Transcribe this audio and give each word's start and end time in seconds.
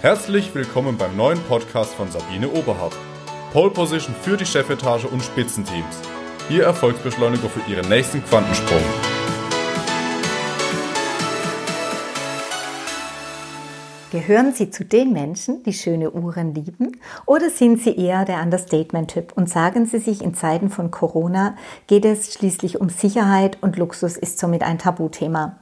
Herzlich 0.00 0.54
willkommen 0.54 0.96
beim 0.96 1.16
neuen 1.16 1.40
Podcast 1.48 1.92
von 1.94 2.08
Sabine 2.08 2.48
Oberhardt. 2.48 2.96
Pole 3.52 3.70
Position 3.70 4.14
für 4.14 4.36
die 4.36 4.46
Chefetage 4.46 5.06
und 5.06 5.24
Spitzenteams. 5.24 6.00
Ihr 6.48 6.62
Erfolgsbeschleuniger 6.62 7.48
für 7.48 7.68
Ihren 7.68 7.88
nächsten 7.88 8.24
Quantensprung. 8.24 8.78
Gehören 14.12 14.52
Sie 14.52 14.70
zu 14.70 14.84
den 14.84 15.12
Menschen, 15.12 15.64
die 15.64 15.72
schöne 15.72 16.12
Uhren 16.12 16.54
lieben? 16.54 16.96
Oder 17.26 17.50
sind 17.50 17.82
Sie 17.82 17.96
eher 17.96 18.24
der 18.24 18.40
Understatement-Typ 18.40 19.32
und 19.34 19.48
sagen 19.48 19.84
Sie 19.86 19.98
sich, 19.98 20.22
in 20.22 20.32
Zeiten 20.32 20.70
von 20.70 20.92
Corona 20.92 21.56
geht 21.88 22.04
es 22.04 22.32
schließlich 22.34 22.80
um 22.80 22.88
Sicherheit 22.88 23.58
und 23.62 23.76
Luxus 23.76 24.16
ist 24.16 24.38
somit 24.38 24.62
ein 24.62 24.78
Tabuthema? 24.78 25.56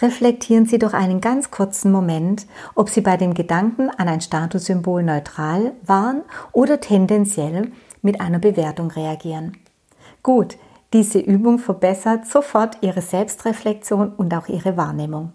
Reflektieren 0.00 0.66
Sie 0.66 0.78
doch 0.78 0.92
einen 0.92 1.20
ganz 1.20 1.50
kurzen 1.50 1.92
Moment, 1.92 2.46
ob 2.74 2.88
Sie 2.88 3.00
bei 3.00 3.16
dem 3.16 3.34
Gedanken 3.34 3.90
an 3.90 4.08
ein 4.08 4.20
Statussymbol 4.20 5.02
neutral 5.02 5.72
waren 5.84 6.22
oder 6.52 6.80
tendenziell 6.80 7.72
mit 8.02 8.20
einer 8.20 8.38
Bewertung 8.38 8.90
reagieren. 8.90 9.56
Gut, 10.22 10.56
diese 10.92 11.18
Übung 11.18 11.58
verbessert 11.58 12.26
sofort 12.26 12.78
Ihre 12.80 13.00
Selbstreflexion 13.00 14.12
und 14.16 14.34
auch 14.34 14.48
Ihre 14.48 14.76
Wahrnehmung. 14.76 15.32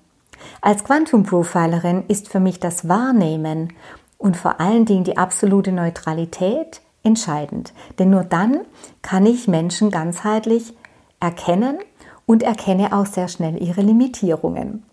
Als 0.62 0.84
Quantum 0.84 1.24
Profilerin 1.24 2.04
ist 2.08 2.28
für 2.30 2.40
mich 2.40 2.60
das 2.60 2.90
Wahrnehmen 2.90 3.74
und 4.18 4.38
vor 4.38 4.60
allen 4.60 4.86
Dingen 4.86 5.04
die 5.04 5.18
absolute 5.18 5.72
Neutralität 5.72 6.82
entscheidend, 7.04 7.74
denn 8.00 8.10
nur 8.10 8.24
dann 8.24 8.62
kann 9.02 9.26
ich 9.26 9.48
Menschen 9.48 9.92
ganzheitlich 9.92 10.74
erkennen 11.20 11.78
und 12.26 12.44
erkenne 12.44 12.94
auch 12.94 13.06
sehr 13.06 13.28
schnell 13.28 13.62
ihre 13.62 13.82
Limitierungen. 13.82 14.84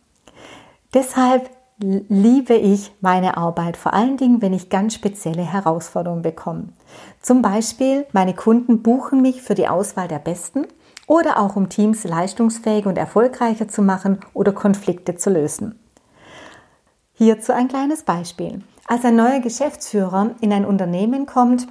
Deshalb 0.94 1.50
liebe 1.78 2.54
ich 2.54 2.92
meine 3.00 3.36
Arbeit, 3.36 3.76
vor 3.76 3.94
allen 3.94 4.16
Dingen, 4.16 4.42
wenn 4.42 4.52
ich 4.52 4.68
ganz 4.68 4.94
spezielle 4.94 5.42
Herausforderungen 5.42 6.22
bekomme. 6.22 6.68
Zum 7.20 7.42
Beispiel, 7.42 8.06
meine 8.12 8.34
Kunden 8.34 8.82
buchen 8.82 9.22
mich 9.22 9.42
für 9.42 9.54
die 9.54 9.68
Auswahl 9.68 10.08
der 10.08 10.18
Besten 10.18 10.66
oder 11.06 11.40
auch 11.40 11.56
um 11.56 11.68
Teams 11.68 12.04
leistungsfähiger 12.04 12.88
und 12.88 12.98
erfolgreicher 12.98 13.68
zu 13.68 13.82
machen 13.82 14.20
oder 14.34 14.52
Konflikte 14.52 15.16
zu 15.16 15.30
lösen. 15.30 15.78
Hierzu 17.14 17.52
ein 17.52 17.68
kleines 17.68 18.04
Beispiel. 18.04 18.62
Als 18.86 19.04
ein 19.04 19.16
neuer 19.16 19.40
Geschäftsführer 19.40 20.34
in 20.40 20.52
ein 20.52 20.64
Unternehmen 20.64 21.26
kommt, 21.26 21.66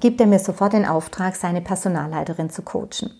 gibt 0.00 0.20
er 0.20 0.26
mir 0.26 0.38
sofort 0.38 0.72
den 0.72 0.86
Auftrag, 0.86 1.36
seine 1.36 1.60
Personalleiterin 1.60 2.50
zu 2.50 2.62
coachen. 2.62 3.10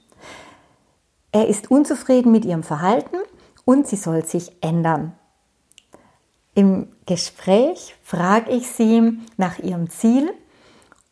Er 1.33 1.49
ist 1.49 1.71
unzufrieden 1.71 2.33
mit 2.33 2.45
ihrem 2.45 2.63
Verhalten 2.63 3.17
und 3.65 3.87
sie 3.87 3.97
soll 3.97 4.25
sich 4.25 4.53
ändern. 4.63 5.13
Im 6.55 6.89
Gespräch 7.07 7.95
frage 8.03 8.51
ich 8.51 8.69
sie 8.71 9.19
nach 9.37 9.59
ihrem 9.59 9.91
Ziel 9.91 10.33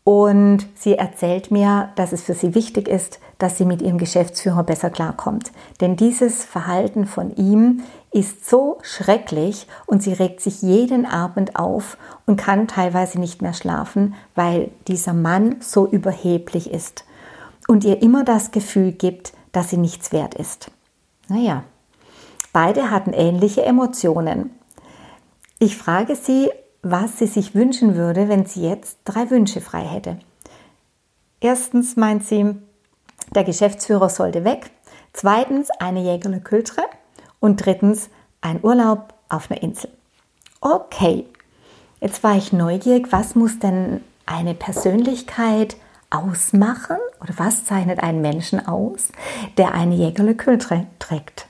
und 0.04 0.66
sie 0.74 0.94
erzählt 0.94 1.50
mir, 1.50 1.90
dass 1.96 2.12
es 2.12 2.22
für 2.22 2.34
sie 2.34 2.54
wichtig 2.54 2.88
ist, 2.88 3.20
dass 3.38 3.58
sie 3.58 3.64
mit 3.64 3.82
ihrem 3.82 3.98
Geschäftsführer 3.98 4.62
besser 4.62 4.88
klarkommt. 4.88 5.52
Denn 5.80 5.96
dieses 5.96 6.44
Verhalten 6.44 7.06
von 7.06 7.34
ihm 7.36 7.82
ist 8.10 8.48
so 8.48 8.78
schrecklich 8.82 9.66
und 9.84 10.02
sie 10.02 10.12
regt 10.12 10.40
sich 10.40 10.62
jeden 10.62 11.06
Abend 11.06 11.56
auf 11.56 11.98
und 12.24 12.36
kann 12.36 12.66
teilweise 12.66 13.20
nicht 13.20 13.42
mehr 13.42 13.52
schlafen, 13.52 14.14
weil 14.34 14.70
dieser 14.88 15.12
Mann 15.12 15.56
so 15.60 15.86
überheblich 15.86 16.70
ist 16.70 17.04
und 17.68 17.84
ihr 17.84 18.00
immer 18.00 18.24
das 18.24 18.52
Gefühl 18.52 18.92
gibt, 18.92 19.32
dass 19.56 19.70
sie 19.70 19.78
nichts 19.78 20.12
wert 20.12 20.34
ist. 20.34 20.70
Naja, 21.28 21.64
beide 22.52 22.90
hatten 22.90 23.14
ähnliche 23.14 23.64
Emotionen. 23.64 24.50
Ich 25.58 25.78
frage 25.78 26.14
sie, 26.14 26.50
was 26.82 27.18
sie 27.18 27.26
sich 27.26 27.54
wünschen 27.54 27.96
würde, 27.96 28.28
wenn 28.28 28.44
sie 28.44 28.68
jetzt 28.68 28.98
drei 29.06 29.30
Wünsche 29.30 29.62
frei 29.62 29.80
hätte. 29.80 30.18
Erstens 31.40 31.96
meint 31.96 32.24
sie, 32.24 32.54
der 33.34 33.44
Geschäftsführer 33.44 34.10
sollte 34.10 34.44
weg. 34.44 34.70
Zweitens 35.14 35.70
eine 35.70 36.02
Jägerle 36.02 36.40
Kültre. 36.40 36.82
Und 37.40 37.64
drittens 37.64 38.10
ein 38.40 38.62
Urlaub 38.62 39.14
auf 39.28 39.50
einer 39.50 39.62
Insel. 39.62 39.90
Okay, 40.60 41.26
jetzt 42.00 42.22
war 42.22 42.36
ich 42.36 42.52
neugierig, 42.52 43.10
was 43.10 43.34
muss 43.34 43.58
denn 43.58 44.02
eine 44.26 44.54
Persönlichkeit 44.54 45.76
ausmachen 46.10 46.96
oder 47.20 47.34
was 47.36 47.64
zeichnet 47.64 48.02
einen 48.02 48.20
Menschen 48.20 48.66
aus, 48.66 49.12
der 49.56 49.74
eine 49.74 49.94
Jägerlekül 49.94 50.58
trägt? 50.58 51.46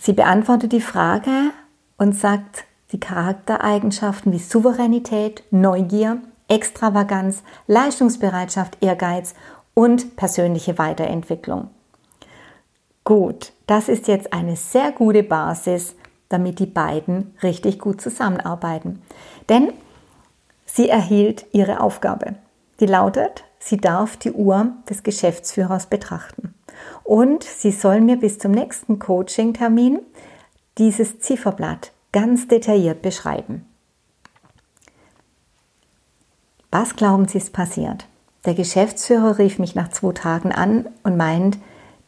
Sie 0.00 0.12
beantwortet 0.12 0.72
die 0.72 0.80
Frage 0.80 1.50
und 1.96 2.14
sagt 2.14 2.64
die 2.92 3.00
Charaktereigenschaften 3.00 4.32
wie 4.32 4.38
Souveränität, 4.38 5.42
Neugier, 5.50 6.18
Extravaganz, 6.48 7.42
Leistungsbereitschaft, 7.66 8.78
Ehrgeiz 8.82 9.34
und 9.72 10.16
persönliche 10.16 10.78
Weiterentwicklung. 10.78 11.70
Gut, 13.02 13.52
das 13.66 13.88
ist 13.88 14.08
jetzt 14.08 14.32
eine 14.32 14.56
sehr 14.56 14.92
gute 14.92 15.22
Basis, 15.22 15.94
damit 16.28 16.58
die 16.58 16.66
beiden 16.66 17.34
richtig 17.42 17.78
gut 17.78 18.00
zusammenarbeiten. 18.00 19.02
Denn 19.48 19.72
sie 20.64 20.88
erhielt 20.88 21.46
ihre 21.52 21.80
Aufgabe. 21.80 22.36
Die 22.80 22.86
lautet, 22.86 23.44
sie 23.58 23.76
darf 23.76 24.16
die 24.16 24.32
Uhr 24.32 24.72
des 24.88 25.02
Geschäftsführers 25.02 25.86
betrachten. 25.86 26.54
Und 27.04 27.44
sie 27.44 27.70
soll 27.70 28.00
mir 28.00 28.16
bis 28.16 28.38
zum 28.38 28.50
nächsten 28.50 28.98
Coaching-Termin 28.98 30.00
dieses 30.78 31.20
Zifferblatt 31.20 31.92
ganz 32.12 32.48
detailliert 32.48 33.02
beschreiben. 33.02 33.66
Was 36.70 36.96
glauben 36.96 37.28
Sie 37.28 37.38
ist 37.38 37.52
passiert? 37.52 38.06
Der 38.44 38.54
Geschäftsführer 38.54 39.38
rief 39.38 39.58
mich 39.58 39.74
nach 39.74 39.88
zwei 39.88 40.12
Tagen 40.12 40.50
an 40.50 40.88
und 41.04 41.16
meint, 41.16 41.58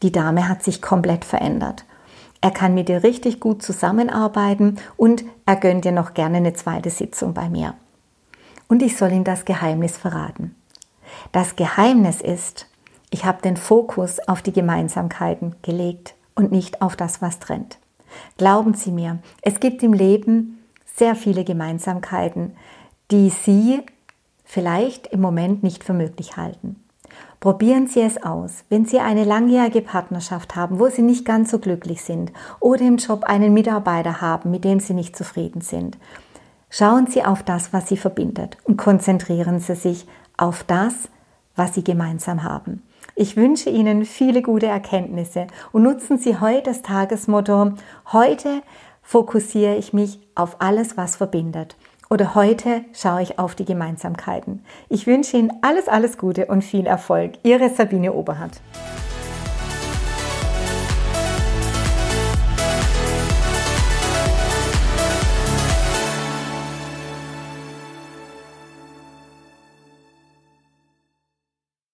die 0.03 0.11
Dame 0.11 0.49
hat 0.49 0.61
sich 0.61 0.81
komplett 0.81 1.23
verändert. 1.23 1.85
Er 2.41 2.51
kann 2.51 2.73
mit 2.73 2.89
dir 2.89 3.03
richtig 3.03 3.39
gut 3.39 3.63
zusammenarbeiten 3.63 4.77
und 4.97 5.23
er 5.45 5.55
gönnt 5.55 5.85
dir 5.85 5.93
noch 5.93 6.13
gerne 6.13 6.37
eine 6.37 6.53
zweite 6.53 6.89
Sitzung 6.89 7.33
bei 7.33 7.49
mir 7.49 7.73
und 8.67 8.81
ich 8.81 8.97
soll 8.97 9.11
ihm 9.11 9.23
das 9.23 9.45
Geheimnis 9.45 9.97
verraten. 9.97 10.55
Das 11.31 11.55
Geheimnis 11.55 12.21
ist, 12.21 12.67
ich 13.09 13.25
habe 13.25 13.41
den 13.41 13.57
Fokus 13.57 14.19
auf 14.27 14.41
die 14.41 14.51
Gemeinsamkeiten 14.51 15.55
gelegt 15.61 16.15
und 16.35 16.51
nicht 16.51 16.81
auf 16.81 16.95
das, 16.95 17.21
was 17.21 17.39
trennt. 17.39 17.79
Glauben 18.37 18.73
Sie 18.73 18.91
mir, 18.91 19.19
es 19.41 19.59
gibt 19.59 19.83
im 19.83 19.93
Leben 19.93 20.63
sehr 20.85 21.15
viele 21.15 21.43
Gemeinsamkeiten, 21.43 22.55
die 23.11 23.29
Sie 23.29 23.81
vielleicht 24.43 25.07
im 25.07 25.21
Moment 25.21 25.63
nicht 25.63 25.83
für 25.83 25.93
möglich 25.93 26.37
halten. 26.37 26.81
Probieren 27.39 27.87
Sie 27.87 28.01
es 28.01 28.21
aus. 28.23 28.63
Wenn 28.69 28.85
Sie 28.85 28.99
eine 28.99 29.23
langjährige 29.23 29.81
Partnerschaft 29.81 30.55
haben, 30.55 30.79
wo 30.79 30.89
Sie 30.89 31.03
nicht 31.03 31.23
ganz 31.23 31.51
so 31.51 31.59
glücklich 31.59 32.01
sind 32.01 32.31
oder 32.59 32.81
im 32.81 32.97
Job 32.97 33.25
einen 33.25 33.53
Mitarbeiter 33.53 34.21
haben, 34.21 34.49
mit 34.49 34.63
dem 34.63 34.79
Sie 34.79 34.93
nicht 34.93 35.15
zufrieden 35.15 35.61
sind, 35.61 35.97
Schauen 36.69 37.07
Sie 37.07 37.23
auf 37.23 37.43
das, 37.43 37.71
was 37.71 37.87
Sie 37.87 37.97
verbindet 37.97 38.57
und 38.65 38.77
konzentrieren 38.77 39.59
Sie 39.59 39.75
sich 39.75 40.05
auf 40.35 40.63
das, 40.63 40.93
was 41.55 41.73
Sie 41.73 41.83
gemeinsam 41.83 42.43
haben. 42.43 42.83
Ich 43.15 43.35
wünsche 43.35 43.69
Ihnen 43.69 44.05
viele 44.05 44.41
gute 44.41 44.67
Erkenntnisse 44.67 45.47
und 45.71 45.83
nutzen 45.83 46.17
Sie 46.17 46.39
heute 46.39 46.63
das 46.63 46.81
Tagesmotto, 46.81 47.71
heute 48.11 48.61
fokussiere 49.01 49.75
ich 49.77 49.93
mich 49.93 50.19
auf 50.35 50.57
alles, 50.59 50.97
was 50.97 51.15
verbindet. 51.15 51.77
Oder 52.09 52.35
heute 52.35 52.83
schaue 52.93 53.21
ich 53.21 53.39
auf 53.39 53.55
die 53.55 53.65
Gemeinsamkeiten. 53.65 54.63
Ich 54.89 55.07
wünsche 55.07 55.37
Ihnen 55.37 55.51
alles, 55.61 55.87
alles 55.87 56.17
Gute 56.17 56.45
und 56.45 56.63
viel 56.63 56.85
Erfolg. 56.85 57.33
Ihre 57.43 57.69
Sabine 57.69 58.13
Oberhardt. 58.13 58.61